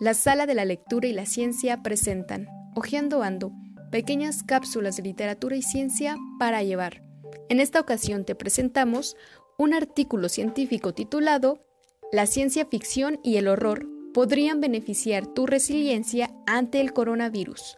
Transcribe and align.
La 0.00 0.14
sala 0.14 0.46
de 0.46 0.54
la 0.54 0.64
lectura 0.64 1.08
y 1.08 1.12
la 1.12 1.26
ciencia 1.26 1.82
presentan 1.82 2.46
Ojeando 2.76 3.24
Ando, 3.24 3.50
pequeñas 3.90 4.44
cápsulas 4.44 4.96
de 4.96 5.02
literatura 5.02 5.56
y 5.56 5.62
ciencia 5.62 6.16
para 6.38 6.62
llevar. 6.62 7.02
En 7.48 7.58
esta 7.58 7.80
ocasión 7.80 8.24
te 8.24 8.36
presentamos 8.36 9.16
un 9.58 9.74
artículo 9.74 10.28
científico 10.28 10.94
titulado 10.94 11.64
La 12.12 12.26
ciencia 12.26 12.64
ficción 12.64 13.18
y 13.24 13.38
el 13.38 13.48
horror 13.48 13.88
podrían 14.14 14.60
beneficiar 14.60 15.26
tu 15.26 15.46
resiliencia 15.46 16.30
ante 16.46 16.80
el 16.80 16.92
coronavirus, 16.92 17.76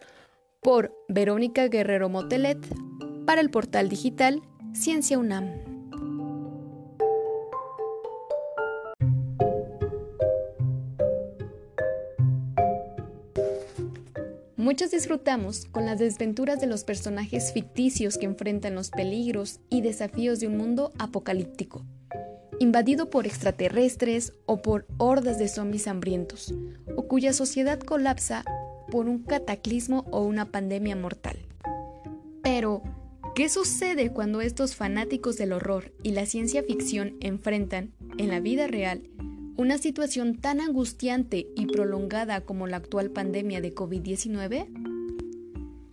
por 0.61 0.95
Verónica 1.09 1.69
Guerrero 1.69 2.07
Motelet, 2.07 2.59
para 3.25 3.41
el 3.41 3.49
portal 3.49 3.89
digital 3.89 4.43
Ciencia 4.73 5.17
UNAM. 5.17 5.70
Muchos 14.61 14.91
disfrutamos 14.91 15.65
con 15.65 15.87
las 15.87 15.97
desventuras 15.97 16.61
de 16.61 16.67
los 16.67 16.83
personajes 16.83 17.51
ficticios 17.51 18.19
que 18.19 18.27
enfrentan 18.27 18.75
los 18.75 18.91
peligros 18.91 19.59
y 19.71 19.81
desafíos 19.81 20.39
de 20.39 20.45
un 20.45 20.55
mundo 20.55 20.91
apocalíptico, 20.99 21.83
invadido 22.59 23.09
por 23.09 23.25
extraterrestres 23.25 24.33
o 24.45 24.61
por 24.61 24.85
hordas 24.99 25.39
de 25.39 25.47
zombies 25.47 25.87
hambrientos, 25.87 26.53
o 26.95 27.07
cuya 27.07 27.33
sociedad 27.33 27.79
colapsa 27.79 28.45
por 28.91 29.09
un 29.09 29.23
cataclismo 29.23 30.05
o 30.11 30.21
una 30.21 30.51
pandemia 30.51 30.95
mortal. 30.95 31.39
Pero, 32.43 32.83
¿qué 33.33 33.49
sucede 33.49 34.11
cuando 34.11 34.41
estos 34.41 34.75
fanáticos 34.75 35.37
del 35.37 35.53
horror 35.53 35.91
y 36.03 36.11
la 36.11 36.27
ciencia 36.27 36.61
ficción 36.61 37.15
enfrentan, 37.19 37.93
en 38.19 38.27
la 38.27 38.39
vida 38.39 38.67
real, 38.67 39.09
una 39.61 39.77
situación 39.77 40.35
tan 40.35 40.59
angustiante 40.59 41.47
y 41.55 41.67
prolongada 41.67 42.41
como 42.41 42.65
la 42.65 42.77
actual 42.77 43.11
pandemia 43.11 43.61
de 43.61 43.75
COVID-19? 43.75 44.67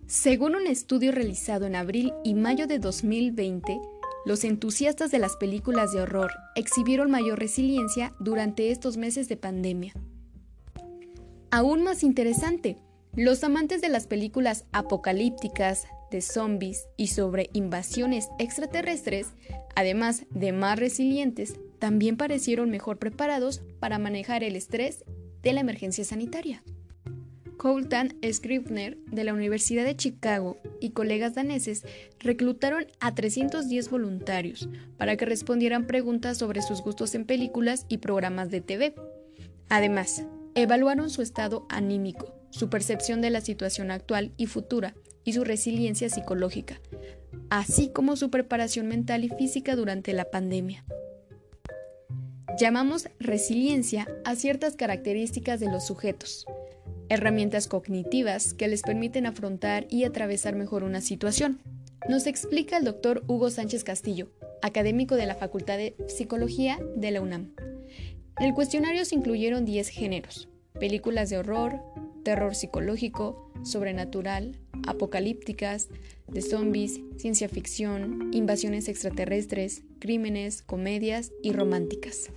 Según 0.07 0.55
un 0.55 0.65
estudio 0.65 1.11
realizado 1.11 1.67
en 1.67 1.75
abril 1.75 2.11
y 2.23 2.33
mayo 2.33 2.65
de 2.65 2.79
2020, 2.79 3.79
los 4.25 4.43
entusiastas 4.43 5.11
de 5.11 5.19
las 5.19 5.37
películas 5.37 5.91
de 5.93 6.01
horror 6.01 6.31
exhibieron 6.55 7.11
mayor 7.11 7.37
resiliencia 7.37 8.13
durante 8.19 8.71
estos 8.71 8.97
meses 8.97 9.29
de 9.29 9.37
pandemia. 9.37 9.93
Aún 11.51 11.83
más 11.83 12.03
interesante, 12.03 12.77
los 13.13 13.43
amantes 13.43 13.81
de 13.81 13.89
las 13.89 14.07
películas 14.07 14.65
apocalípticas, 14.71 15.85
de 16.09 16.21
zombies 16.21 16.87
y 16.97 17.07
sobre 17.07 17.51
invasiones 17.53 18.29
extraterrestres, 18.39 19.27
además 19.75 20.25
de 20.31 20.53
más 20.53 20.79
resilientes, 20.79 21.53
también 21.79 22.17
parecieron 22.17 22.69
mejor 22.69 22.97
preparados 22.97 23.61
para 23.79 23.99
manejar 23.99 24.43
el 24.43 24.55
estrés 24.55 25.03
de 25.41 25.53
la 25.53 25.61
emergencia 25.61 26.03
sanitaria. 26.03 26.63
Coltan 27.57 28.15
Scribner 28.31 28.97
de 29.07 29.25
la 29.25 29.33
Universidad 29.33 29.83
de 29.83 29.95
Chicago 29.95 30.57
y 30.79 30.91
colegas 30.91 31.35
daneses 31.35 31.83
reclutaron 32.19 32.87
a 33.01 33.13
310 33.13 33.89
voluntarios 33.89 34.69
para 34.97 35.17
que 35.17 35.25
respondieran 35.25 35.85
preguntas 35.85 36.37
sobre 36.37 36.61
sus 36.61 36.81
gustos 36.81 37.15
en 37.15 37.25
películas 37.25 37.85
y 37.89 37.97
programas 37.97 38.49
de 38.49 38.61
TV. 38.61 38.95
Además, 39.67 40.23
evaluaron 40.55 41.09
su 41.09 41.21
estado 41.21 41.65
anímico, 41.69 42.33
su 42.49 42.69
percepción 42.69 43.19
de 43.19 43.29
la 43.29 43.41
situación 43.41 43.91
actual 43.91 44.31
y 44.37 44.45
futura 44.45 44.95
y 45.25 45.33
su 45.33 45.43
resiliencia 45.43 46.09
psicológica, 46.09 46.79
así 47.49 47.89
como 47.89 48.15
su 48.15 48.29
preparación 48.29 48.87
mental 48.87 49.25
y 49.25 49.29
física 49.29 49.75
durante 49.75 50.13
la 50.13 50.31
pandemia. 50.31 50.85
Llamamos 52.59 53.07
resiliencia 53.21 54.05
a 54.25 54.35
ciertas 54.35 54.75
características 54.75 55.61
de 55.61 55.71
los 55.71 55.87
sujetos, 55.87 56.45
herramientas 57.07 57.69
cognitivas 57.69 58.53
que 58.53 58.67
les 58.67 58.81
permiten 58.81 59.25
afrontar 59.25 59.87
y 59.89 60.03
atravesar 60.03 60.57
mejor 60.57 60.83
una 60.83 60.99
situación. 60.99 61.61
Nos 62.09 62.27
explica 62.27 62.75
el 62.75 62.83
doctor 62.83 63.23
Hugo 63.27 63.49
Sánchez 63.49 63.85
Castillo, 63.85 64.27
académico 64.61 65.15
de 65.15 65.25
la 65.25 65.35
Facultad 65.35 65.77
de 65.77 65.95
Psicología 66.09 66.77
de 66.97 67.11
la 67.11 67.21
UNAM. 67.21 67.53
En 68.39 68.47
el 68.47 68.53
cuestionario 68.53 69.05
se 69.05 69.15
incluyeron 69.15 69.63
10 69.63 69.87
géneros, 69.87 70.49
películas 70.81 71.29
de 71.29 71.37
horror, 71.37 71.79
terror 72.25 72.55
psicológico, 72.55 73.53
sobrenatural, 73.63 74.57
apocalípticas, 74.85 75.87
de 76.27 76.41
zombies, 76.41 76.99
ciencia 77.15 77.47
ficción, 77.47 78.31
invasiones 78.33 78.89
extraterrestres, 78.89 79.83
crímenes, 79.99 80.61
comedias 80.61 81.31
y 81.41 81.53
románticas. 81.53 82.29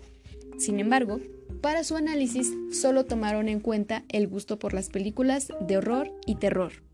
Sin 0.63 0.79
embargo, 0.79 1.19
para 1.61 1.83
su 1.83 1.97
análisis 1.97 2.53
solo 2.71 3.05
tomaron 3.05 3.49
en 3.49 3.59
cuenta 3.59 4.05
el 4.09 4.29
gusto 4.29 4.61
por 4.61 4.75
las 4.75 4.91
películas 4.91 5.49
de 5.61 5.77
horror 5.77 6.13
y 6.25 6.37
terror, 6.37 6.85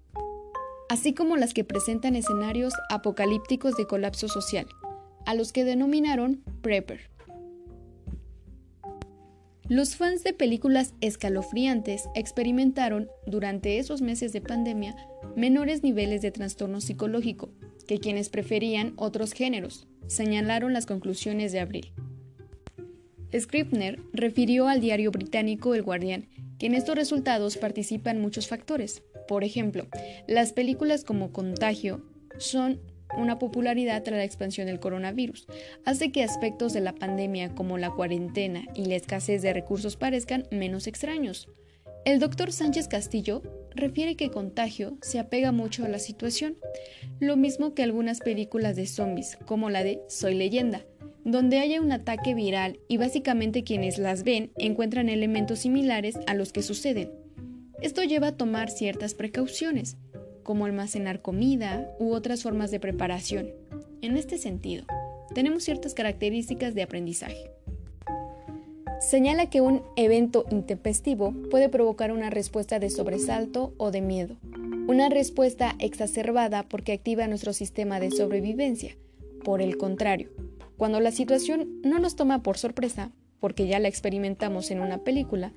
así 0.89 1.13
como 1.13 1.37
las 1.37 1.53
que 1.53 1.65
presentan 1.65 2.17
escenarios 2.17 2.73
apocalípticos 2.89 3.77
de 3.77 3.87
colapso 3.87 4.27
social, 4.27 4.67
a 5.27 5.35
los 5.35 5.53
que 5.53 5.67
denominaron 5.67 6.43
Prepper. 6.63 7.11
Los 9.69 9.97
fans 9.97 10.25
de 10.25 10.33
películas 10.33 10.95
escalofriantes 11.03 12.09
experimentaron 12.15 13.11
durante 13.27 13.79
esos 13.79 14.01
meses 14.01 14.33
de 14.33 14.41
pandemia 14.41 14.97
menores 15.37 15.83
niveles 15.83 16.23
de 16.23 16.31
trastorno 16.31 16.81
psicológico 16.81 17.51
que 17.87 17.99
quienes 17.99 18.31
preferían 18.31 18.95
otros 18.97 19.35
géneros, 19.35 19.87
señalaron 20.07 20.73
las 20.73 20.87
conclusiones 20.87 21.53
de 21.53 21.61
abril. 21.61 21.93
Scribner 23.37 24.01
refirió 24.13 24.69
al 24.69 24.81
diario 24.81 25.11
británico 25.11 25.75
El 25.75 25.83
Guardian 25.83 26.29
que 26.59 26.67
en 26.67 26.75
estos 26.75 26.97
resultados 26.97 27.57
participan 27.57 28.21
muchos 28.21 28.49
factores. 28.49 29.03
Por 29.27 29.45
ejemplo, 29.45 29.87
las 30.27 30.53
películas 30.53 31.05
como 31.05 31.33
Contagio 31.33 32.03
son 32.39 32.81
una 33.17 33.39
popularidad 33.39 34.03
tras 34.03 34.19
la 34.19 34.25
expansión 34.25 34.67
del 34.67 34.81
coronavirus, 34.81 35.47
hace 35.85 36.13
que 36.13 36.23
aspectos 36.23 36.73
de 36.73 36.81
la 36.81 36.95
pandemia 36.95 37.55
como 37.55 37.79
la 37.79 37.91
cuarentena 37.91 38.65
y 38.75 38.85
la 38.85 38.97
escasez 38.97 39.43
de 39.43 39.53
recursos 39.53 39.97
parezcan 39.97 40.47
menos 40.51 40.87
extraños. 40.87 41.49
El 42.05 42.21
doctor 42.21 42.53
Sánchez 42.53 42.89
Castillo 42.89 43.43
refiere 43.75 44.17
que 44.17 44.31
Contagio 44.31 44.97
se 45.03 45.19
apega 45.19 45.53
mucho 45.53 45.85
a 45.85 45.89
la 45.89 45.99
situación, 45.99 46.57
lo 47.21 47.37
mismo 47.37 47.75
que 47.75 47.83
algunas 47.83 48.21
películas 48.21 48.77
de 48.77 48.87
zombies, 48.87 49.37
como 49.47 49.69
la 49.69 49.83
de 49.83 50.01
Soy 50.09 50.35
leyenda, 50.35 50.85
donde 51.29 51.59
haya 51.59 51.83
un 51.83 51.93
ataque 51.93 52.35
viral 52.35 52.81
y 52.89 52.97
básicamente 52.97 53.63
quienes 53.63 53.99
las 53.99 54.23
ven 54.23 54.51
encuentran 54.57 55.11
elementos 55.11 55.59
similares 55.59 56.19
a 56.27 56.33
los 56.33 56.55
que 56.55 56.63
suceden. 56.63 57.11
Esto 57.83 58.03
lleva 58.03 58.29
a 58.29 58.37
tomar 58.37 58.71
ciertas 58.71 59.13
precauciones, 59.13 59.99
como 60.43 60.65
almacenar 60.65 61.21
comida 61.21 61.95
u 61.99 62.15
otras 62.15 62.43
formas 62.43 62.71
de 62.71 62.81
preparación. 62.81 63.51
En 64.01 64.17
este 64.17 64.39
sentido, 64.39 64.87
tenemos 65.35 65.65
ciertas 65.65 65.93
características 65.93 66.75
de 66.75 66.83
aprendizaje. 66.83 67.51
Señala 68.99 69.51
que 69.51 69.61
un 69.61 69.83
evento 69.97 70.47
intempestivo 70.51 71.35
puede 71.51 71.69
provocar 71.69 72.11
una 72.11 72.31
respuesta 72.31 72.79
de 72.79 72.89
sobresalto 72.89 73.75
o 73.77 73.91
de 73.91 74.01
miedo, 74.01 74.39
una 74.87 75.11
respuesta 75.11 75.77
exacerbada 75.79 76.63
porque 76.63 76.93
activa 76.93 77.29
nuestro 77.29 77.53
sistema 77.53 78.01
de 78.01 78.13
sobrevivencia. 78.13 78.97
Por 79.45 79.61
el 79.61 79.77
contrario, 79.77 80.31
cuando 80.79 81.01
la 81.01 81.11
situación 81.11 81.81
no 81.83 81.99
nos 81.99 82.17
toma 82.17 82.43
por 82.43 82.57
sorpresa, 82.57 83.11
porque 83.41 83.67
ya 83.67 83.81
la 83.81 83.89
experimentamos 83.89 84.71
en 84.71 84.81
una 84.81 84.99
película, 85.05 85.53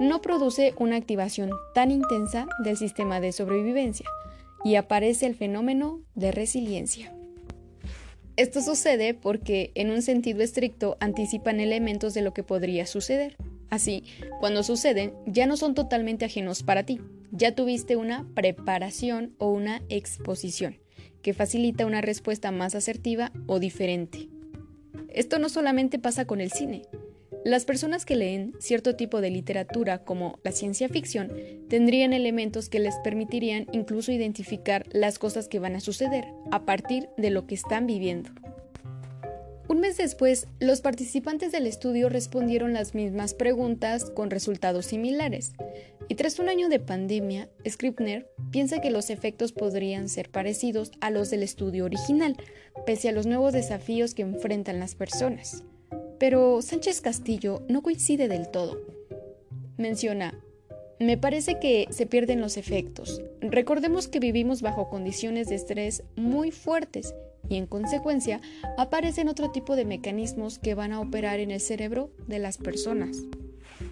no 0.00 0.22
produce 0.22 0.74
una 0.78 0.96
activación 0.96 1.50
tan 1.74 1.90
intensa 1.90 2.48
del 2.64 2.78
sistema 2.78 3.20
de 3.20 3.32
sobrevivencia 3.32 4.06
y 4.64 4.76
aparece 4.76 5.26
el 5.26 5.34
fenómeno 5.34 6.00
de 6.14 6.32
resiliencia. 6.32 7.14
Esto 8.36 8.62
sucede 8.62 9.12
porque, 9.12 9.72
en 9.74 9.90
un 9.90 10.00
sentido 10.00 10.42
estricto, 10.42 10.96
anticipan 11.00 11.60
elementos 11.60 12.14
de 12.14 12.22
lo 12.22 12.32
que 12.32 12.42
podría 12.42 12.86
suceder. 12.86 13.36
Así, 13.68 14.04
cuando 14.40 14.62
suceden, 14.62 15.12
ya 15.26 15.46
no 15.46 15.58
son 15.58 15.74
totalmente 15.74 16.24
ajenos 16.24 16.62
para 16.62 16.84
ti, 16.84 16.98
ya 17.30 17.54
tuviste 17.54 17.96
una 17.96 18.26
preparación 18.34 19.34
o 19.36 19.50
una 19.50 19.82
exposición, 19.90 20.78
que 21.20 21.34
facilita 21.34 21.84
una 21.84 22.00
respuesta 22.00 22.50
más 22.52 22.74
asertiva 22.74 23.32
o 23.46 23.58
diferente. 23.58 24.31
Esto 25.14 25.38
no 25.38 25.48
solamente 25.48 25.98
pasa 25.98 26.24
con 26.24 26.40
el 26.40 26.50
cine. 26.50 26.82
Las 27.44 27.64
personas 27.64 28.04
que 28.04 28.14
leen 28.14 28.54
cierto 28.60 28.94
tipo 28.94 29.20
de 29.20 29.30
literatura 29.30 29.98
como 30.04 30.38
la 30.44 30.52
ciencia 30.52 30.88
ficción 30.88 31.32
tendrían 31.68 32.12
elementos 32.12 32.68
que 32.68 32.78
les 32.78 32.94
permitirían 33.02 33.66
incluso 33.72 34.12
identificar 34.12 34.84
las 34.92 35.18
cosas 35.18 35.48
que 35.48 35.58
van 35.58 35.74
a 35.74 35.80
suceder 35.80 36.24
a 36.52 36.64
partir 36.64 37.08
de 37.16 37.30
lo 37.30 37.46
que 37.46 37.56
están 37.56 37.86
viviendo. 37.86 38.30
Mes 39.82 39.96
después, 39.96 40.46
los 40.60 40.80
participantes 40.80 41.50
del 41.50 41.66
estudio 41.66 42.08
respondieron 42.08 42.72
las 42.72 42.94
mismas 42.94 43.34
preguntas 43.34 44.12
con 44.12 44.30
resultados 44.30 44.86
similares. 44.86 45.54
Y 46.08 46.14
tras 46.14 46.38
un 46.38 46.48
año 46.48 46.68
de 46.68 46.78
pandemia, 46.78 47.48
Scribner 47.68 48.30
piensa 48.52 48.80
que 48.80 48.92
los 48.92 49.10
efectos 49.10 49.50
podrían 49.50 50.08
ser 50.08 50.30
parecidos 50.30 50.92
a 51.00 51.10
los 51.10 51.30
del 51.30 51.42
estudio 51.42 51.84
original, 51.84 52.36
pese 52.86 53.08
a 53.08 53.12
los 53.12 53.26
nuevos 53.26 53.52
desafíos 53.54 54.14
que 54.14 54.22
enfrentan 54.22 54.78
las 54.78 54.94
personas. 54.94 55.64
Pero 56.20 56.62
Sánchez 56.62 57.00
Castillo 57.00 57.64
no 57.68 57.82
coincide 57.82 58.28
del 58.28 58.52
todo. 58.52 58.80
Menciona, 59.78 60.38
me 61.00 61.18
parece 61.18 61.58
que 61.58 61.88
se 61.90 62.06
pierden 62.06 62.40
los 62.40 62.56
efectos. 62.56 63.20
Recordemos 63.40 64.06
que 64.06 64.20
vivimos 64.20 64.62
bajo 64.62 64.88
condiciones 64.88 65.48
de 65.48 65.56
estrés 65.56 66.04
muy 66.14 66.52
fuertes 66.52 67.16
y 67.52 67.56
en 67.56 67.66
consecuencia 67.66 68.40
aparecen 68.78 69.28
otro 69.28 69.50
tipo 69.50 69.76
de 69.76 69.84
mecanismos 69.84 70.58
que 70.58 70.74
van 70.74 70.92
a 70.92 71.00
operar 71.00 71.38
en 71.38 71.50
el 71.50 71.60
cerebro 71.60 72.10
de 72.26 72.38
las 72.38 72.56
personas. 72.56 73.24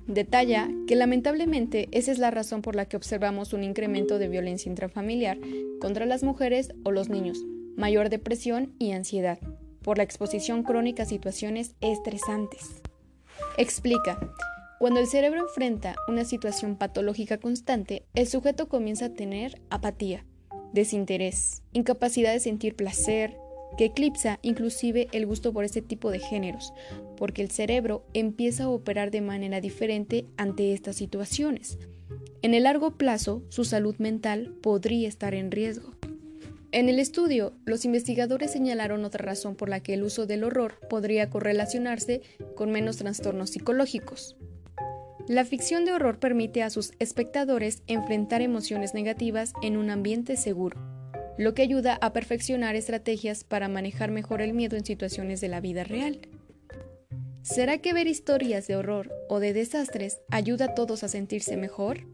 Detalla 0.07 0.71
que 0.87 0.97
lamentablemente 0.97 1.89
esa 1.93 2.11
es 2.11 2.19
la 2.19 2.31
razón 2.31 2.63
por 2.63 2.75
la 2.75 2.87
que 2.87 2.97
observamos 2.97 3.53
un 3.53 3.63
incremento 3.63 4.19
de 4.19 4.29
violencia 4.29 4.71
intrafamiliar 4.71 5.39
contra 5.79 6.07
las 6.07 6.23
mujeres 6.23 6.73
o 6.85 6.91
los 6.91 7.11
niños, 7.11 7.39
mayor 7.77 8.09
depresión 8.09 8.73
y 8.79 8.93
ansiedad, 8.93 9.39
por 9.83 9.99
la 9.99 10.05
exposición 10.05 10.63
crónica 10.63 11.03
a 11.03 11.07
situaciones 11.07 11.75
estresantes. 11.83 12.81
Explica, 13.59 14.19
cuando 14.79 15.01
el 15.01 15.07
cerebro 15.07 15.41
enfrenta 15.41 15.97
una 16.09 16.25
situación 16.25 16.77
patológica 16.77 17.37
constante, 17.37 18.07
el 18.15 18.27
sujeto 18.27 18.71
comienza 18.71 19.07
a 19.07 19.15
tener 19.15 19.61
apatía, 19.69 20.25
desinterés, 20.73 21.63
incapacidad 21.73 22.33
de 22.33 22.41
sentir 22.41 22.75
placer, 22.75 23.37
que 23.77 23.87
eclipsa 23.87 24.39
inclusive 24.43 25.09
el 25.13 25.27
gusto 25.27 25.53
por 25.53 25.65
este 25.65 25.83
tipo 25.83 26.11
de 26.11 26.19
géneros, 26.19 26.73
porque 27.17 27.43
el 27.43 27.51
cerebro 27.51 28.05
empieza 28.15 28.65
a 28.65 28.69
operar 28.69 29.11
de 29.11 29.21
manera 29.21 29.61
diferente 29.61 30.27
ante 30.37 30.73
estas 30.73 30.97
situaciones. 30.97 31.79
En 32.43 32.55
el 32.55 32.63
largo 32.65 32.93
plazo, 32.93 33.43
su 33.51 33.65
salud 33.65 33.97
mental 33.99 34.55
podría 34.63 35.09
estar 35.09 35.35
en 35.35 35.51
riesgo. 35.51 35.93
En 36.73 36.89
el 36.89 36.99
estudio, 36.99 37.53
los 37.65 37.85
investigadores 37.85 38.53
señalaron 38.53 39.05
otra 39.05 39.25
razón 39.25 39.57
por 39.57 39.69
la 39.69 39.81
que 39.81 39.95
el 39.95 40.05
uso 40.05 40.27
del 40.27 40.45
horror 40.45 40.79
podría 40.89 41.29
correlacionarse 41.29 42.23
con 42.55 42.71
menos 42.71 42.97
trastornos 42.97 43.51
psicológicos. 43.51 44.37
La 45.27 45.45
ficción 45.45 45.85
de 45.85 45.93
horror 45.93 46.19
permite 46.19 46.63
a 46.63 46.71
sus 46.71 46.93
espectadores 46.99 47.83
enfrentar 47.87 48.41
emociones 48.41 48.95
negativas 48.95 49.53
en 49.63 49.77
un 49.77 49.91
ambiente 49.91 50.37
seguro, 50.37 50.81
lo 51.41 51.55
que 51.55 51.63
ayuda 51.63 51.99
a 52.03 52.13
perfeccionar 52.13 52.77
estrategias 52.77 53.45
para 53.45 53.67
manejar 53.67 54.11
mejor 54.11 54.43
el 54.43 54.53
miedo 54.53 54.77
en 54.77 54.85
situaciones 54.85 55.41
de 55.41 55.49
la 55.49 55.63
vida 55.63 55.85
real. 55.85 56.21
¿Será 57.41 57.79
que 57.79 57.95
ver 57.95 58.07
historias 58.09 58.67
de 58.67 58.77
horror 58.77 59.11
o 59.31 59.41
de 59.41 59.55
desastres 59.55 60.19
ayuda 60.31 60.67
a 60.67 60.75
todos 60.75 61.03
a 61.03 61.09
sentirse 61.09 61.57
mejor? 61.57 62.07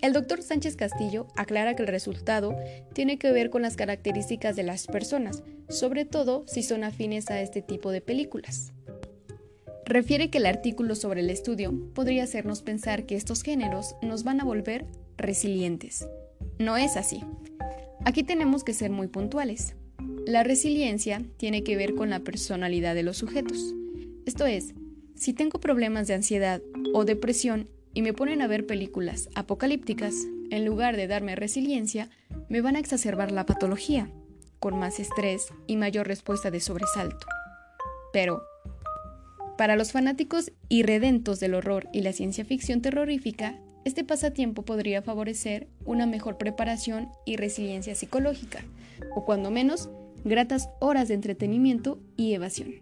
El 0.00 0.12
doctor 0.12 0.44
Sánchez 0.44 0.76
Castillo 0.76 1.26
aclara 1.34 1.74
que 1.74 1.82
el 1.82 1.88
resultado 1.88 2.54
tiene 2.92 3.18
que 3.18 3.32
ver 3.32 3.50
con 3.50 3.62
las 3.62 3.74
características 3.74 4.54
de 4.54 4.62
las 4.62 4.86
personas, 4.86 5.42
sobre 5.68 6.04
todo 6.04 6.44
si 6.46 6.62
son 6.62 6.84
afines 6.84 7.28
a 7.32 7.40
este 7.40 7.62
tipo 7.62 7.90
de 7.90 8.00
películas. 8.00 8.72
Refiere 9.84 10.30
que 10.30 10.38
el 10.38 10.46
artículo 10.46 10.94
sobre 10.94 11.22
el 11.22 11.30
estudio 11.30 11.74
podría 11.94 12.22
hacernos 12.22 12.62
pensar 12.62 13.06
que 13.06 13.16
estos 13.16 13.42
géneros 13.42 13.96
nos 14.02 14.22
van 14.22 14.40
a 14.40 14.44
volver 14.44 14.86
resilientes. 15.16 16.06
No 16.60 16.76
es 16.76 16.96
así. 16.96 17.24
Aquí 18.06 18.22
tenemos 18.22 18.62
que 18.62 18.72
ser 18.72 18.92
muy 18.92 19.08
puntuales. 19.08 19.74
La 20.26 20.44
resiliencia 20.44 21.24
tiene 21.38 21.64
que 21.64 21.76
ver 21.76 21.96
con 21.96 22.08
la 22.08 22.20
personalidad 22.20 22.94
de 22.94 23.02
los 23.02 23.16
sujetos. 23.16 23.74
Esto 24.26 24.46
es, 24.46 24.74
si 25.16 25.32
tengo 25.32 25.58
problemas 25.58 26.06
de 26.06 26.14
ansiedad 26.14 26.62
o 26.94 27.04
depresión 27.04 27.68
y 27.94 28.02
me 28.02 28.12
ponen 28.12 28.42
a 28.42 28.46
ver 28.46 28.64
películas 28.64 29.28
apocalípticas, 29.34 30.14
en 30.52 30.64
lugar 30.64 30.96
de 30.96 31.08
darme 31.08 31.34
resiliencia, 31.34 32.08
me 32.48 32.60
van 32.60 32.76
a 32.76 32.78
exacerbar 32.78 33.32
la 33.32 33.44
patología, 33.44 34.08
con 34.60 34.78
más 34.78 35.00
estrés 35.00 35.48
y 35.66 35.74
mayor 35.74 36.06
respuesta 36.06 36.52
de 36.52 36.60
sobresalto. 36.60 37.26
Pero, 38.12 38.40
para 39.58 39.74
los 39.74 39.90
fanáticos 39.90 40.52
irredentos 40.68 41.40
del 41.40 41.54
horror 41.54 41.88
y 41.92 42.02
la 42.02 42.12
ciencia 42.12 42.44
ficción 42.44 42.82
terrorífica, 42.82 43.58
este 43.86 44.02
pasatiempo 44.02 44.62
podría 44.62 45.00
favorecer 45.00 45.68
una 45.84 46.06
mejor 46.06 46.38
preparación 46.38 47.08
y 47.24 47.36
resiliencia 47.36 47.94
psicológica, 47.94 48.64
o 49.14 49.24
cuando 49.24 49.52
menos, 49.52 49.88
gratas 50.24 50.68
horas 50.80 51.06
de 51.06 51.14
entretenimiento 51.14 52.00
y 52.16 52.34
evasión. 52.34 52.74